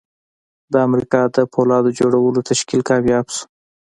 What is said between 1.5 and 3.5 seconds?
پولاد جوړولو تشکیل کامیاب شو